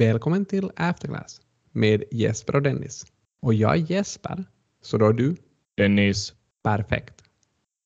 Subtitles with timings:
[0.00, 1.40] Välkommen till Afterclass
[1.72, 3.06] med Jesper och Dennis.
[3.42, 4.44] Och jag är Jesper,
[4.82, 5.36] så då är du?
[5.76, 6.34] Dennis.
[6.62, 7.14] Perfekt.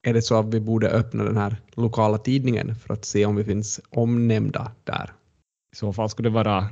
[0.02, 3.36] Är det så att vi borde öppna den här lokala tidningen för att se om
[3.36, 5.12] vi finns omnämnda där?
[5.72, 6.68] I så fall skulle det vara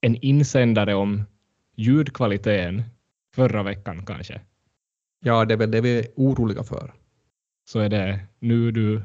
[0.00, 1.22] en insändare om
[1.76, 2.82] ljudkvaliteten
[3.34, 4.40] förra veckan kanske.
[5.24, 6.92] Ja, det är väl det vi är oroliga för.
[7.64, 9.02] Så är det nu du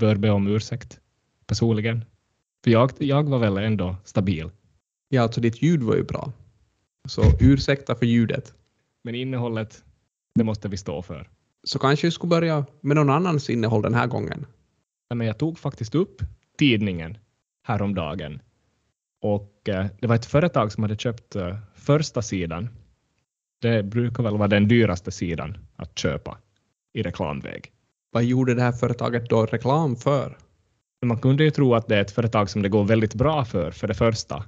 [0.00, 1.00] bör be om ursäkt
[1.46, 2.04] personligen.
[2.64, 4.50] För jag, jag var väl ändå stabil.
[5.14, 6.32] Ja, alltså ditt ljud var ju bra.
[7.08, 8.54] Så ursäkta för ljudet.
[9.04, 9.84] Men innehållet,
[10.34, 11.28] det måste vi stå för.
[11.64, 14.46] Så kanske vi skulle börja med någon annans innehåll den här gången.
[15.08, 16.22] Ja, Men jag tog faktiskt upp
[16.58, 17.18] tidningen
[17.62, 18.40] häromdagen.
[19.22, 22.68] Och eh, det var ett företag som hade köpt eh, första sidan.
[23.60, 26.38] Det brukar väl vara den dyraste sidan att köpa
[26.92, 27.72] i reklamväg.
[28.12, 30.38] Vad gjorde det här företaget då reklam för?
[31.04, 33.70] Man kunde ju tro att det är ett företag som det går väldigt bra för,
[33.70, 34.44] för det första,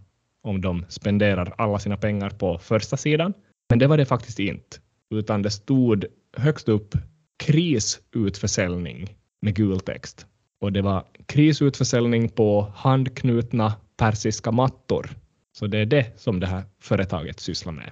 [0.46, 3.32] om de spenderar alla sina pengar på första sidan.
[3.68, 4.76] Men det var det faktiskt inte,
[5.10, 6.04] utan det stod
[6.36, 6.94] högst upp
[7.36, 10.26] krisutförsäljning med gul text.
[10.60, 15.10] Och det var krisutförsäljning på handknutna persiska mattor.
[15.58, 17.90] Så det är det som det här företaget sysslar med.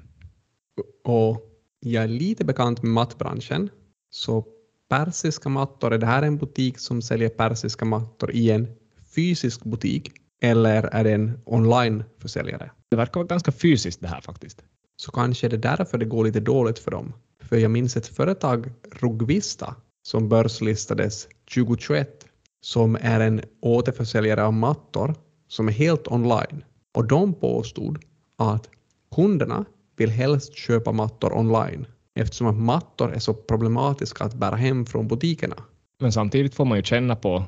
[1.04, 3.70] Och jag är lite bekant med mattbranschen.
[4.10, 4.44] Så
[4.88, 8.68] persiska mattor, är det här en butik som säljer persiska mattor i en
[9.14, 10.12] fysisk butik
[10.44, 12.70] eller är det en onlineförsäljare?
[12.90, 14.62] Det verkar vara ganska fysiskt det här faktiskt.
[14.96, 17.12] Så kanske är det därför det går lite dåligt för dem.
[17.42, 22.26] För jag minns ett företag, Rugvista, som börslistades 2021
[22.60, 25.14] som är en återförsäljare av mattor
[25.48, 26.64] som är helt online.
[26.94, 28.04] Och de påstod
[28.36, 28.68] att
[29.14, 29.64] kunderna
[29.96, 35.08] vill helst köpa mattor online eftersom att mattor är så problematiska att bära hem från
[35.08, 35.56] butikerna.
[36.00, 37.44] Men samtidigt får man ju känna på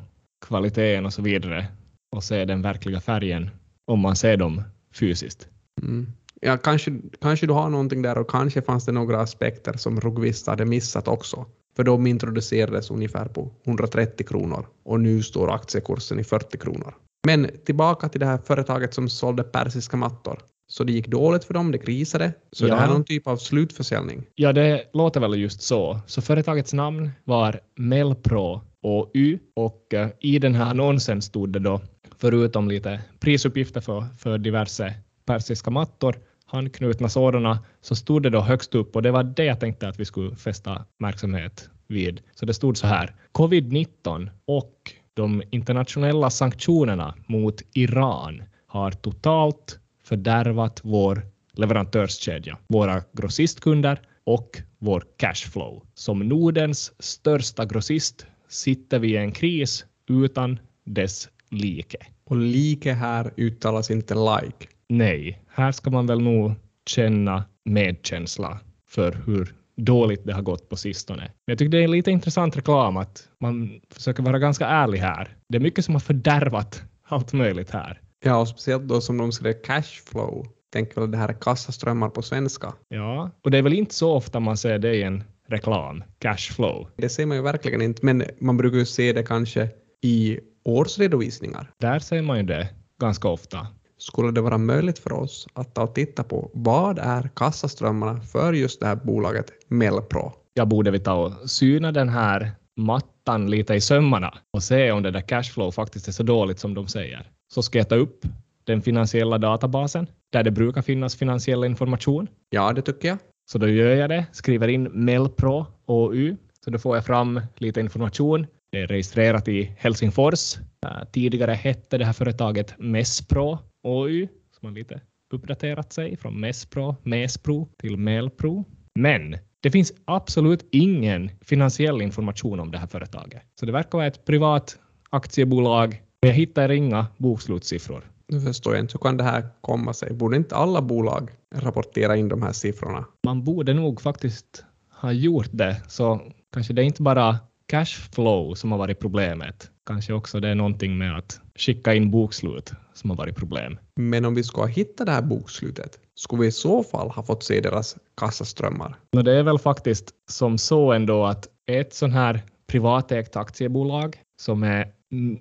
[0.47, 1.67] kvaliteten och så vidare
[2.12, 3.51] och se den verkliga färgen
[3.87, 4.62] om man ser dem
[4.95, 5.49] fysiskt.
[5.83, 6.07] Mm.
[6.41, 10.50] Ja, kanske, kanske du har någonting där och kanske fanns det några aspekter som Rugvista
[10.53, 11.47] hade missat också.
[11.77, 16.94] För de introducerades ungefär på 130 kronor och nu står aktiekursen i 40 kronor.
[17.27, 20.38] Men tillbaka till det här företaget som sålde persiska mattor.
[20.69, 22.33] Så det gick dåligt för dem, det krisade.
[22.53, 22.75] Så Ja.
[22.75, 24.25] det här är någon typ av slutförsäljning.
[24.34, 26.00] Ja, det låter väl just så.
[26.06, 31.81] Så företagets namn var Melpro OY och eh, i den här annonsen stod det då,
[32.19, 34.94] förutom lite prisuppgifter för, för diverse
[35.25, 36.16] persiska mattor,
[36.47, 40.00] handknutna sådana, så stod det då högst upp och det var det jag tänkte att
[40.00, 42.21] vi skulle fästa uppmärksamhet vid.
[42.34, 50.81] Så det stod så här, covid-19 och de internationella sanktionerna mot Iran har totalt fördärvat
[50.84, 51.22] vår
[51.53, 55.82] leverantörskedja, våra grossistkunder och vår cashflow.
[55.94, 61.99] Som Nordens största grossist sitter vi i en kris utan dess like.
[62.25, 64.67] Och like här uttalas inte like.
[64.89, 66.55] Nej, här ska man väl nog
[66.87, 71.23] känna medkänsla för hur dåligt det har gått på sistone.
[71.23, 74.99] Men jag tycker det är en lite intressant reklam att man försöker vara ganska ärlig
[74.99, 75.37] här.
[75.49, 78.01] Det är mycket som har fördärvat allt möjligt här.
[78.25, 80.47] Ja, och speciellt då som de skrev cashflow.
[80.73, 82.75] Tänker väl det här är kassaströmmar på svenska.
[82.89, 86.89] Ja, och det är väl inte så ofta man ser det i en reklam, cashflow.
[86.97, 89.69] Det ser man ju verkligen inte, men man brukar ju se det kanske
[90.03, 91.71] i årsredovisningar.
[91.81, 92.69] Där ser man ju det
[93.00, 93.66] ganska ofta.
[93.99, 98.53] Skulle det vara möjligt för oss att ta och titta på vad är kassaströmmarna för
[98.53, 100.32] just det här bolaget Melpro?
[100.55, 105.03] Jag borde vi ta och syna den här mattan lite i sömmarna och se om
[105.03, 107.31] det där cashflow faktiskt är så dåligt som de säger.
[107.55, 108.25] Så ska jag ta upp
[108.65, 112.28] den finansiella databasen där det brukar finnas finansiell information.
[112.50, 113.19] Ja, det tycker jag.
[113.50, 117.81] Så då gör jag det, skriver in Melpro OU, så då får jag fram lite
[117.81, 118.47] information.
[118.76, 120.56] Det är registrerat i Helsingfors.
[120.56, 124.28] Äh, Tidigare hette det här företaget Mespro OU,
[124.59, 125.00] som har lite
[125.34, 128.64] uppdaterat sig från Mespro, Mespro till Melpro.
[128.94, 133.42] Men det finns absolut ingen finansiell information om det här företaget.
[133.60, 134.78] Så det verkar vara ett privat
[135.10, 138.05] aktiebolag, men jag hittar inga bokslutssiffror.
[138.29, 140.12] Nu förstår jag inte, hur kan det här komma sig?
[140.12, 143.05] Borde inte alla bolag rapportera in de här siffrorna?
[143.26, 146.20] man borde nog faktiskt ha gjort det, så
[146.52, 149.71] kanske det inte bara cashflow som har varit problemet.
[149.87, 153.79] Kanske också det är någonting med att skicka in bokslut som har varit problem.
[153.97, 157.45] Men om vi ska hitta det här bokslutet, skulle vi i så fall ha fått
[157.45, 158.97] se deras kassaströmmar?
[159.17, 164.63] Och det är väl faktiskt som så ändå att ett sån här privatägt aktiebolag som
[164.63, 164.93] är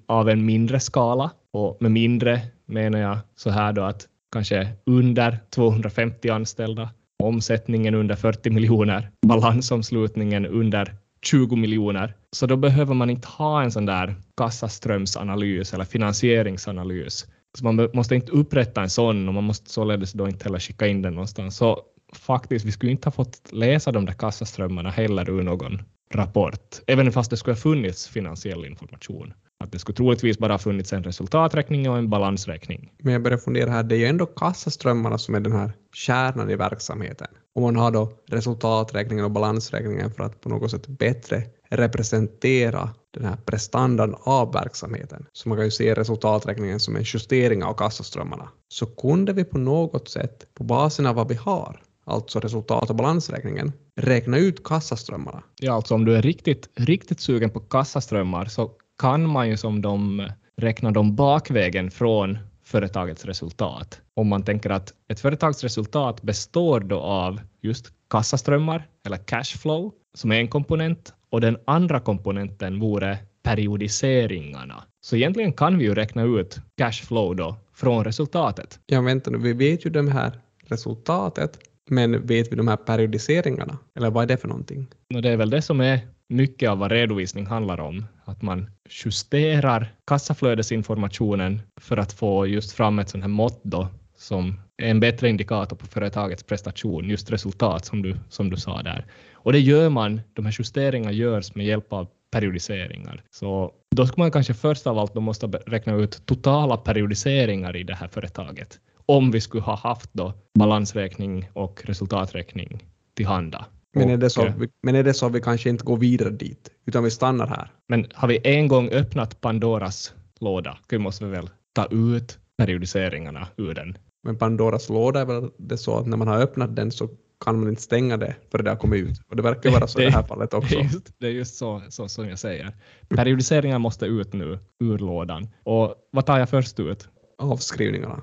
[0.06, 5.40] av en mindre skala och med mindre menar jag så här då att kanske under
[5.50, 6.90] 250 anställda,
[7.24, 10.96] omsättningen under 40 miljoner, balansomslutningen under
[11.28, 12.16] 20 miljoner.
[12.32, 17.28] Så då behöver man inte ha en sån där kassaströmsanalys eller finansieringsanalys
[17.58, 20.88] Så man måste inte upprätta en sån och man måste således då inte heller skicka
[20.88, 21.58] in den någonstans.
[21.58, 21.82] Så
[22.14, 25.82] faktiskt, vi skulle inte ha fått läsa de där kassaströmmarna heller ur någon
[26.14, 29.34] rapport, även fast det skulle ha funnits finansiell information.
[29.60, 32.92] Att det skulle troligtvis bara ha funnits en resultaträkning och en balansräkning.
[33.00, 36.50] Men jag börjar fundera här, det är ju ändå kassaströmmarna som är den här kärnan
[36.50, 37.28] i verksamheten.
[37.56, 43.26] Och man har då resultaträkningen och balansräkningen för att på något sätt bättre representera den
[43.26, 45.26] här prestandan av verksamheten.
[45.34, 48.50] Så man kan ju se resultaträkningen som en justering av kassaströmmarna.
[48.68, 52.96] Så kunde vi på något sätt, på basen av vad vi har, alltså resultat och
[52.96, 55.44] balansräkningen, räkna ut kassaströmmarna.
[55.60, 59.82] Ja, alltså om du är riktigt, riktigt sugen på kassaströmmar så kan man ju som
[59.82, 64.02] de räkna dem bakvägen från företagets resultat.
[64.14, 70.32] Om man tänker att ett företags resultat består då av just kassaströmmar eller cashflow som
[70.32, 74.84] är en komponent och den andra komponenten vore periodiseringarna.
[75.02, 78.80] Så egentligen kan vi ju räkna ut cashflow då från resultatet.
[78.86, 81.60] Ja, vänta nu, vi vet ju det här resultatet,
[81.90, 83.78] men vet vi de här periodiseringarna?
[83.96, 84.88] Eller vad är det för någonting?
[85.16, 86.00] Och det är väl det som är
[86.30, 88.70] mycket av vad redovisning handlar om, att man
[89.06, 93.88] justerar kassaflödesinformationen för att få just fram ett sånt här mått då,
[94.18, 98.82] som är en bättre indikator på företagets prestation, just resultat som du, som du sa
[98.82, 99.06] där.
[99.34, 103.24] Och det gör man, de här justeringarna görs med hjälp av periodiseringar.
[103.32, 107.84] Så då ska man kanske först av allt då måste räkna ut totala periodiseringar i
[107.84, 108.80] det här företaget.
[109.06, 112.84] Om vi skulle ha haft då balansräkning och resultaträkning
[113.16, 113.66] till handa.
[113.96, 114.52] Men är, det så,
[114.84, 117.72] men är det så att vi kanske inte går vidare dit, utan vi stannar här?
[117.88, 123.48] Men har vi en gång öppnat Pandoras låda, då måste vi väl ta ut periodiseringarna
[123.58, 123.98] ur den.
[124.24, 127.10] Men Pandoras låda är väl det så att när man har öppnat den så
[127.46, 129.22] kan man inte stänga det för det har kommit ut.
[129.30, 130.76] Och det verkar vara så i det här fallet också.
[130.76, 132.74] Det är just, det är just så, så som jag säger.
[133.10, 135.48] Periodiseringar måste ut nu ur lådan.
[135.64, 137.10] Och vad tar jag först ut?
[137.38, 138.22] Avskrivningarna.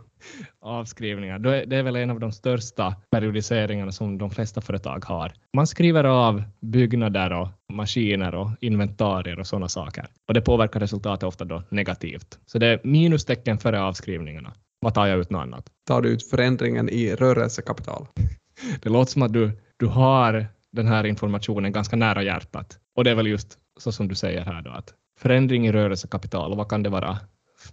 [0.63, 1.39] Avskrivningar.
[1.39, 5.33] Det är väl en av de största periodiseringarna som de flesta företag har.
[5.57, 10.07] Man skriver av byggnader och maskiner och inventarier och sådana saker.
[10.29, 12.39] Och det påverkar resultatet ofta då negativt.
[12.47, 14.53] Så det är minustecken före avskrivningarna.
[14.81, 15.71] Vad tar jag ut något annat?
[15.87, 18.07] Tar du ut förändringen i rörelsekapital?
[18.83, 22.79] Det låter som att du, du har den här informationen ganska nära hjärtat.
[22.97, 26.57] Och det är väl just så som du säger här då, att förändring i rörelsekapital,
[26.57, 27.19] vad kan det vara?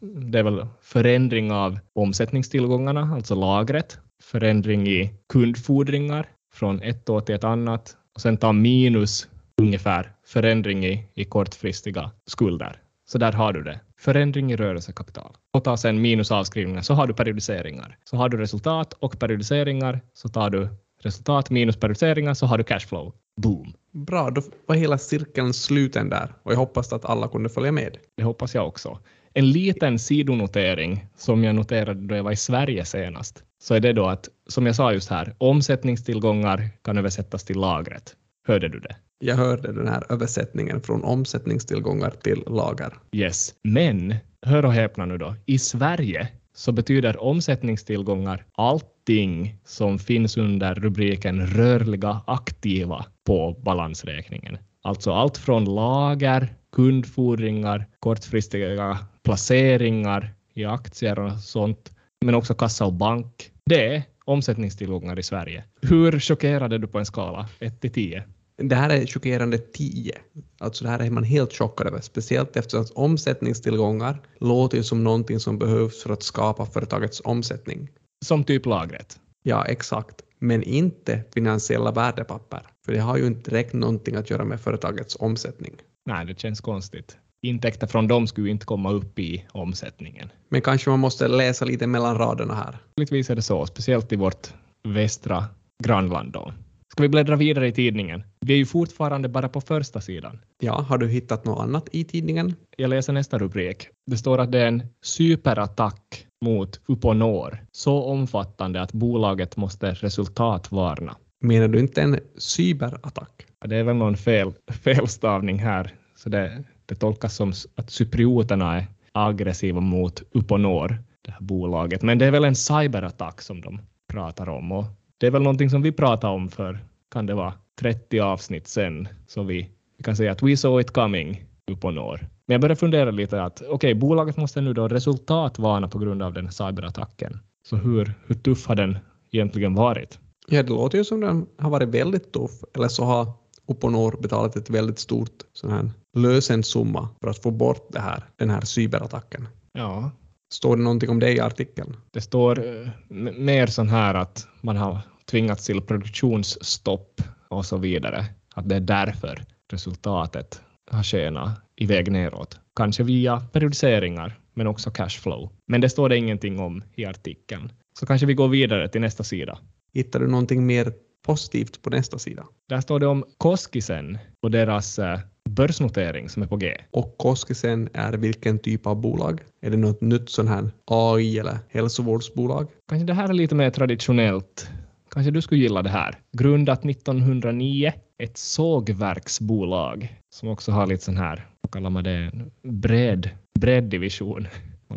[0.02, 7.36] Det är väl förändring av omsättningstillgångarna, alltså lagret, förändring i kundfordringar från ett år till
[7.36, 9.28] ett annat och sen ta minus
[9.62, 12.82] ungefär förändring i, i kortfristiga skulder.
[13.06, 13.80] Så där har du det.
[14.00, 15.36] Förändring i rörelsekapital.
[15.54, 17.98] Och ta sen minus avskrivningar så har du periodiseringar.
[18.04, 20.68] Så har du resultat och periodiseringar så tar du
[21.02, 23.14] resultat minus periodiseringar så har du cashflow.
[23.42, 23.74] Boom.
[23.92, 27.98] Bra, då var hela cirkeln sluten där och jag hoppas att alla kunde följa med.
[28.18, 29.00] Det hoppas jag också.
[29.34, 33.94] En liten sidonotering som jag noterade då jag var i Sverige senast, så är det
[33.94, 38.16] då att, som jag sa just här, omsättningstillgångar kan översättas till lagret.
[38.48, 38.96] Hörde du det?
[39.20, 42.94] Jag hörde den här översättningen från omsättningstillgångar till lager.
[43.12, 45.36] Yes, men hör och häpna nu då.
[45.46, 54.58] I Sverige så betyder omsättningstillgångar allting som finns under rubriken rörliga aktiva på balansräkningen.
[54.82, 58.98] Alltså allt från lager, kundfordringar, kortfristiga
[59.30, 61.92] placeringar i aktier och sånt,
[62.26, 63.52] men också kassa och bank.
[63.66, 65.64] Det är omsättningstillgångar i Sverige.
[65.82, 68.24] Hur chockerad är du på en skala 1 till 10?
[68.58, 70.18] Det här är chockerande 10.
[70.60, 75.04] Alltså det här är man helt chockad över, speciellt eftersom att omsättningstillgångar låter ju som
[75.04, 77.90] någonting som behövs för att skapa företagets omsättning.
[78.26, 79.20] Som typ lagret?
[79.44, 80.22] Ja, exakt.
[80.40, 85.18] Men inte finansiella värdepapper, för det har ju inte direkt någonting att göra med företagets
[85.20, 85.74] omsättning.
[86.06, 87.18] Nej, det känns konstigt.
[87.42, 90.30] Intäkter från dem skulle inte komma upp i omsättningen.
[90.50, 92.78] Men kanske man måste läsa lite mellan raderna här.
[92.96, 94.48] Troligtvis är det så, speciellt i vårt
[94.84, 95.46] västra
[95.84, 96.54] grannland då.
[96.92, 98.24] Ska vi bläddra vidare i tidningen?
[98.40, 100.40] Vi är ju fortfarande bara på första sidan.
[100.60, 102.56] Ja, har du hittat något annat i tidningen?
[102.78, 103.88] Jag läser nästa rubrik.
[104.12, 107.58] Det står att det är en superattack mot Uponor.
[107.72, 111.16] Så omfattande att bolaget måste resultatvarna.
[111.42, 113.46] Menar du inte en cyberattack?
[113.66, 115.94] Det är väl någon fel, felstavning här.
[116.16, 122.02] Så det, det tolkas som att cyprioterna är aggressiva mot Uponor, det här bolaget.
[122.02, 124.72] Men det är väl en cyberattack som de pratar om.
[124.72, 124.86] Och
[125.18, 126.80] det är väl någonting som vi pratade om för,
[127.12, 130.92] kan det vara 30 avsnitt sen, så vi, vi kan säga att we saw it
[130.92, 132.28] coming Uponor.
[132.46, 136.24] Men jag börjar fundera lite att okej, okay, bolaget måste nu då resultatvarna på grund
[136.24, 137.40] av den här cyberattacken.
[137.64, 138.98] Så hur, hur tuff har den
[139.32, 140.20] egentligen varit?
[140.48, 143.32] Ja, det låter ju som den har varit väldigt tuff, eller så har
[143.68, 148.50] Uponor betalat ett väldigt stort sån här lösensumma för att få bort det här, den
[148.50, 149.48] här cyberattacken.
[149.74, 150.12] Ja,
[150.54, 151.96] Står det någonting om det i artikeln?
[152.12, 152.90] Det står eh,
[153.34, 158.26] mer sån här att man har tvingats till produktionsstopp och så vidare.
[158.56, 160.62] Att det är därför resultatet
[160.92, 162.60] har skenat iväg neråt.
[162.76, 165.50] Kanske via periodiseringar, men också cashflow.
[165.68, 167.72] Men det står det ingenting om i artikeln.
[168.00, 169.60] Så kanske vi går vidare till nästa sida.
[169.94, 170.94] Hittar du någonting mer
[171.26, 172.46] positivt på nästa sida?
[172.70, 176.76] Där står det om Koskisen och deras eh, börsnotering som är på G.
[176.92, 179.42] Och Koskisen är vilken typ av bolag?
[179.62, 182.68] Är det något nytt sån här AI eller hälsovårdsbolag?
[182.90, 184.70] Kanske det här är lite mer traditionellt.
[185.12, 186.16] Kanske du skulle gilla det här.
[186.38, 192.32] Grundat 1909, ett sågverksbolag som också har lite sån här, vad kallar man det,
[192.64, 193.30] bred,
[193.60, 194.48] bred division.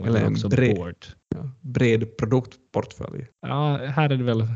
[0.07, 0.95] Eller en också bred.
[1.35, 3.27] Ja, bred produktportfölj.
[3.47, 4.47] Ja, här är det väl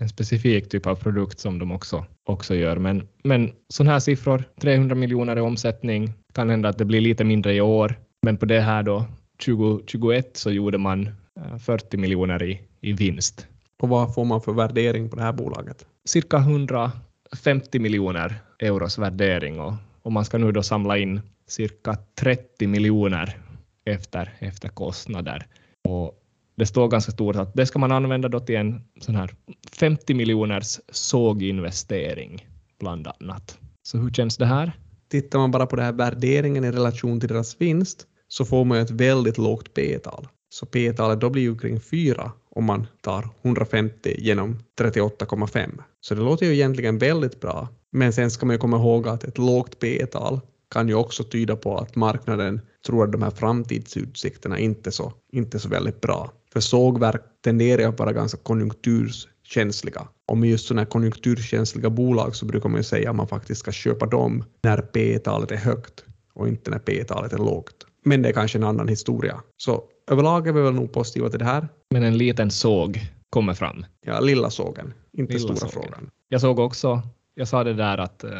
[0.00, 2.76] en specifik typ av produkt som de också, också gör.
[2.76, 7.24] Men, men sådana här siffror, 300 miljoner i omsättning, kan hända att det blir lite
[7.24, 7.98] mindre i år.
[8.22, 9.04] Men på det här då,
[9.44, 13.46] 2021 så gjorde man eh, 40 miljoner i, i vinst.
[13.80, 15.86] Och vad får man för värdering på det här bolaget?
[16.04, 22.66] Cirka 150 miljoner euros värdering och, och man ska nu då samla in cirka 30
[22.66, 23.36] miljoner
[23.84, 25.46] efter, efter kostnader.
[25.88, 26.23] Och
[26.56, 29.34] det står ganska stort att det ska man använda då till en sån här
[29.72, 32.46] 50 miljoners såginvestering
[32.80, 33.58] bland annat.
[33.82, 34.72] Så hur känns det här?
[35.10, 38.78] Tittar man bara på den här värderingen i relation till deras vinst så får man
[38.78, 40.28] ju ett väldigt lågt P-tal.
[40.48, 45.82] Så P-talet då blir ju kring 4 om man tar 150 genom 38,5.
[46.00, 47.68] Så det låter ju egentligen väldigt bra.
[47.92, 50.40] Men sen ska man ju komma ihåg att ett lågt P-tal
[50.74, 55.12] kan ju också tyda på att marknaden tror att de här framtidsutsikterna inte är så,
[55.32, 56.32] inte så väldigt bra.
[56.52, 60.08] För sågverk tenderar att vara ganska konjunkturkänsliga.
[60.28, 63.60] Och med just sådana här konjunkturkänsliga bolag så brukar man ju säga att man faktiskt
[63.60, 66.04] ska köpa dem när P-talet är högt
[66.34, 67.86] och inte när P-talet är lågt.
[68.04, 69.42] Men det är kanske en annan historia.
[69.56, 71.68] Så överlag är vi väl nog positiva till det här.
[71.90, 73.00] Men en liten såg
[73.30, 73.84] kommer fram.
[74.06, 75.72] Ja, lilla sågen, inte Lilla stora sågen.
[75.72, 76.10] frågan.
[76.28, 77.02] Jag såg också,
[77.34, 78.30] jag sa det där att eh,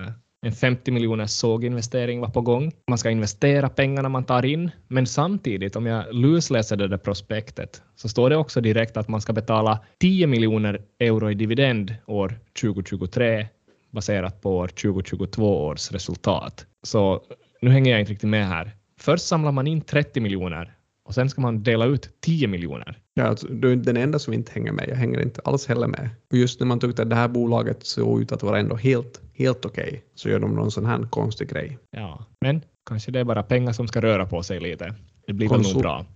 [0.45, 2.73] en 50 miljoners såginvestering var på gång.
[2.89, 7.83] Man ska investera pengarna man tar in, men samtidigt om jag lusläser det där prospektet
[7.97, 12.39] så står det också direkt att man ska betala 10 miljoner euro i dividend år
[12.61, 13.47] 2023
[13.91, 16.67] baserat på år 2022 års resultat.
[16.83, 17.23] Så
[17.61, 18.71] nu hänger jag inte riktigt med här.
[19.01, 20.75] Först samlar man in 30 miljoner
[21.05, 22.99] och sen ska man dela ut 10 miljoner.
[23.15, 24.89] Ja, alltså, du är den enda som inte hänger med.
[24.89, 26.11] Jag hänger inte alls heller med.
[26.31, 29.21] Och just när man tyckte att det här bolaget såg ut att vara ändå helt,
[29.35, 31.79] helt okej så gör de någon sån här konstig grej.
[31.91, 34.95] Ja, men kanske det är bara pengar som ska röra på sig lite.
[35.27, 36.07] Det blir väl nog bra.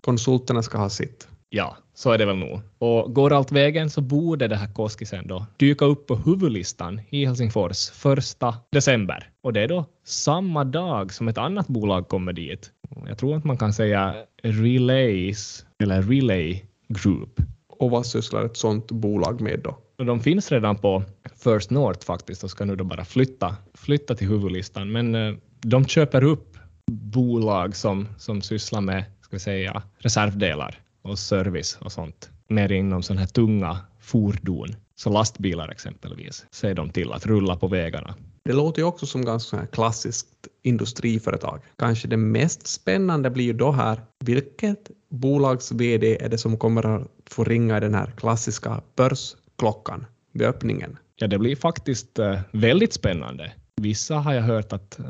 [0.00, 1.28] Konsulterna ska ha sitt.
[1.50, 2.60] Ja, så är det väl nog.
[2.78, 7.26] Och går allt vägen så borde det här Koskisen då dyka upp på huvudlistan i
[7.26, 9.30] Helsingfors första december.
[9.42, 12.70] Och det är då samma dag som ett annat bolag kommer dit.
[13.06, 17.40] Jag tror att man kan säga Relays eller Relay Group.
[17.68, 20.04] Och vad sysslar ett sånt bolag med då?
[20.04, 21.02] De finns redan på
[21.44, 24.92] First North faktiskt och ska nu då bara flytta, flytta till huvudlistan.
[24.92, 26.56] Men eh, de köper upp
[26.90, 32.30] bolag som, som sysslar med ska vi säga, reservdelar och service och sånt.
[32.48, 34.76] Mer inom sådana här tunga fordon.
[34.96, 38.14] Så lastbilar exempelvis ser de till att rulla på vägarna.
[38.44, 40.28] Det låter ju också som ganska klassiskt
[40.62, 41.60] industriföretag.
[41.76, 46.86] Kanske det mest spännande blir ju då här, vilket bolags VD är det som kommer
[46.86, 50.98] att få ringa i den här klassiska börsklockan vid öppningen?
[51.16, 53.52] Ja, det blir faktiskt eh, väldigt spännande.
[53.76, 55.04] Vissa har jag hört att eh,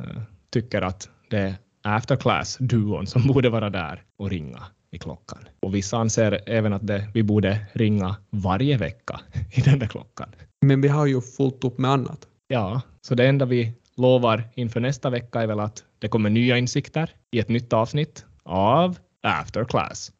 [0.50, 5.38] tycker att det är afterclass-duon som borde vara där och ringa i klockan.
[5.60, 9.20] Och vissa anser även att det, vi borde ringa varje vecka
[9.52, 10.28] i den där klockan.
[10.60, 12.26] Men vi har ju fullt upp med annat.
[12.48, 16.58] Ja, så det enda vi lovar inför nästa vecka är väl att det kommer nya
[16.58, 20.12] insikter i ett nytt avsnitt av After Class.